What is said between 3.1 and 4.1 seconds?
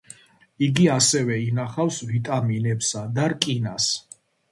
და რკინას.